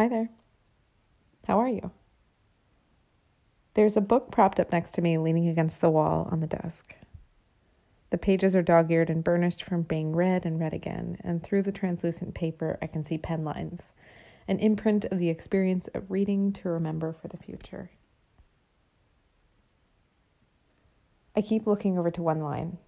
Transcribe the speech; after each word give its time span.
Hi 0.00 0.08
there. 0.08 0.30
How 1.46 1.60
are 1.60 1.68
you? 1.68 1.90
There's 3.74 3.98
a 3.98 4.00
book 4.00 4.30
propped 4.30 4.58
up 4.58 4.72
next 4.72 4.92
to 4.92 5.02
me, 5.02 5.18
leaning 5.18 5.48
against 5.48 5.82
the 5.82 5.90
wall 5.90 6.26
on 6.32 6.40
the 6.40 6.46
desk. 6.46 6.94
The 8.08 8.16
pages 8.16 8.56
are 8.56 8.62
dog 8.62 8.90
eared 8.90 9.10
and 9.10 9.22
burnished 9.22 9.62
from 9.62 9.82
being 9.82 10.16
read 10.16 10.46
and 10.46 10.58
read 10.58 10.72
again, 10.72 11.18
and 11.20 11.42
through 11.42 11.64
the 11.64 11.70
translucent 11.70 12.32
paper, 12.32 12.78
I 12.80 12.86
can 12.86 13.04
see 13.04 13.18
pen 13.18 13.44
lines, 13.44 13.92
an 14.48 14.58
imprint 14.58 15.04
of 15.04 15.18
the 15.18 15.28
experience 15.28 15.86
of 15.92 16.10
reading 16.10 16.54
to 16.54 16.70
remember 16.70 17.12
for 17.12 17.28
the 17.28 17.36
future. 17.36 17.90
I 21.36 21.42
keep 21.42 21.66
looking 21.66 21.98
over 21.98 22.10
to 22.10 22.22
one 22.22 22.40
line. 22.40 22.78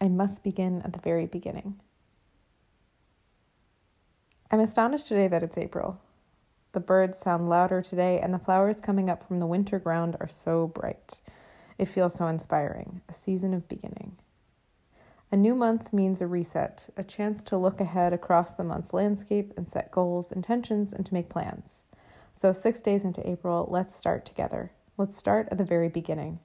I 0.00 0.06
must 0.06 0.44
begin 0.44 0.82
at 0.82 0.92
the 0.92 1.00
very 1.00 1.26
beginning. 1.26 1.80
I'm 4.52 4.60
astonished 4.60 5.08
today 5.08 5.26
that 5.26 5.42
it's 5.42 5.58
April. 5.58 6.00
The 6.72 6.78
birds 6.80 7.18
sound 7.18 7.48
louder 7.48 7.82
today, 7.82 8.20
and 8.20 8.32
the 8.32 8.38
flowers 8.38 8.78
coming 8.78 9.10
up 9.10 9.26
from 9.26 9.40
the 9.40 9.46
winter 9.46 9.80
ground 9.80 10.16
are 10.20 10.28
so 10.28 10.68
bright. 10.68 11.20
It 11.78 11.86
feels 11.86 12.14
so 12.14 12.28
inspiring, 12.28 13.00
a 13.08 13.12
season 13.12 13.54
of 13.54 13.68
beginning. 13.68 14.16
A 15.32 15.36
new 15.36 15.56
month 15.56 15.92
means 15.92 16.20
a 16.20 16.28
reset, 16.28 16.86
a 16.96 17.02
chance 17.02 17.42
to 17.44 17.56
look 17.56 17.80
ahead 17.80 18.12
across 18.12 18.54
the 18.54 18.62
month's 18.62 18.92
landscape 18.92 19.52
and 19.56 19.68
set 19.68 19.90
goals, 19.90 20.30
intentions, 20.30 20.92
and 20.92 21.04
to 21.06 21.14
make 21.14 21.28
plans. 21.28 21.82
So, 22.36 22.52
six 22.52 22.80
days 22.80 23.04
into 23.04 23.28
April, 23.28 23.66
let's 23.68 23.96
start 23.96 24.24
together. 24.24 24.70
Let's 24.96 25.16
start 25.16 25.48
at 25.50 25.58
the 25.58 25.64
very 25.64 25.88
beginning. 25.88 26.38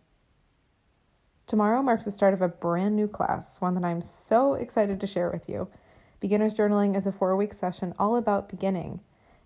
Tomorrow 1.45 1.83
marks 1.83 2.05
the 2.05 2.11
start 2.11 2.33
of 2.33 2.41
a 2.41 2.47
brand 2.47 2.95
new 2.95 3.07
class, 3.07 3.61
one 3.61 3.75
that 3.75 3.85
I'm 3.85 4.01
so 4.01 4.55
excited 4.55 4.99
to 4.99 5.07
share 5.07 5.29
with 5.29 5.47
you. 5.47 5.67
Beginner's 6.19 6.55
Journaling 6.55 6.97
is 6.97 7.05
a 7.05 7.11
four 7.11 7.35
week 7.35 7.53
session 7.53 7.93
all 7.99 8.15
about 8.15 8.49
beginning 8.49 9.01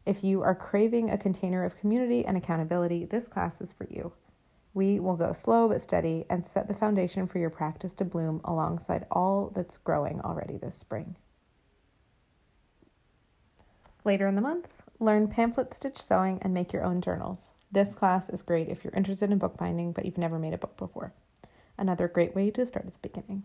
if 0.10 0.24
you 0.24 0.42
are 0.42 0.56
craving 0.56 1.12
a 1.12 1.18
container 1.20 1.64
of 1.64 1.78
community 1.78 2.26
and 2.26 2.36
accountability, 2.36 3.06
this 3.06 3.28
class 3.28 3.62
is 3.62 3.72
for 3.72 3.86
you. 3.92 4.12
We 4.74 5.00
will 5.00 5.16
go 5.16 5.34
slow 5.34 5.70
but 5.70 5.84
steady 5.84 6.26
and 6.32 6.44
set 6.44 6.68
the 6.68 6.74
foundation 6.74 7.28
for 7.28 7.38
your 7.38 7.52
practice 7.52 7.94
to 7.94 8.06
bloom 8.06 8.42
alongside 8.44 9.06
all 9.12 9.52
that's 9.54 9.78
growing 9.78 10.20
already 10.22 10.58
this 10.58 10.76
spring. 10.76 11.16
Later 14.04 14.28
in 14.28 14.34
the 14.34 14.42
month, 14.42 14.70
learn 15.00 15.28
pamphlet 15.28 15.76
stitch 15.76 16.02
sewing 16.02 16.40
and 16.42 16.56
make 16.56 16.74
your 16.74 16.84
own 16.84 17.02
journals. 17.02 17.52
This 17.72 17.94
class 17.94 18.30
is 18.30 18.42
great 18.42 18.68
if 18.68 18.84
you're 18.84 18.96
interested 18.96 19.30
in 19.30 19.38
bookbinding 19.38 19.92
but 19.92 20.06
you've 20.06 20.18
never 20.18 20.40
made 20.40 20.56
a 20.56 20.58
book 20.58 20.76
before. 20.76 21.14
Another 21.78 22.08
great 22.08 22.34
way 22.34 22.50
to 22.50 22.66
start 22.66 22.88
at 22.88 22.94
the 23.00 23.08
beginning. 23.08 23.44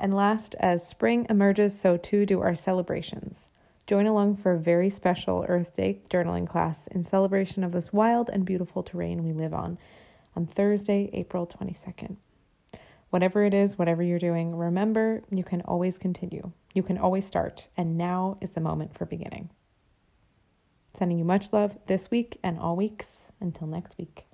And 0.00 0.12
last, 0.12 0.56
as 0.58 0.84
spring 0.84 1.28
emerges, 1.30 1.78
so 1.78 1.96
too 1.96 2.26
do 2.26 2.40
our 2.40 2.56
celebrations. 2.56 3.50
Join 3.86 4.06
along 4.06 4.38
for 4.38 4.52
a 4.52 4.58
very 4.58 4.90
special 4.90 5.44
Earth 5.48 5.76
Day 5.76 6.00
journaling 6.10 6.48
class 6.48 6.88
in 6.90 7.04
celebration 7.04 7.62
of 7.62 7.70
this 7.70 7.92
wild 7.92 8.28
and 8.28 8.44
beautiful 8.44 8.82
terrain 8.82 9.22
we 9.22 9.32
live 9.32 9.54
on 9.54 9.78
on 10.34 10.46
Thursday, 10.46 11.08
April 11.12 11.46
22nd. 11.46 12.16
Whatever 13.10 13.44
it 13.44 13.54
is, 13.54 13.78
whatever 13.78 14.02
you're 14.02 14.18
doing, 14.18 14.56
remember 14.56 15.22
you 15.30 15.44
can 15.44 15.60
always 15.62 15.98
continue. 15.98 16.50
You 16.74 16.82
can 16.82 16.98
always 16.98 17.24
start, 17.24 17.68
and 17.76 17.96
now 17.96 18.38
is 18.40 18.50
the 18.50 18.60
moment 18.60 18.98
for 18.98 19.06
beginning. 19.06 19.50
Sending 20.98 21.18
you 21.18 21.24
much 21.24 21.52
love 21.52 21.78
this 21.86 22.10
week 22.10 22.40
and 22.42 22.58
all 22.58 22.74
weeks. 22.74 23.06
Until 23.40 23.68
next 23.68 23.96
week. 23.98 24.26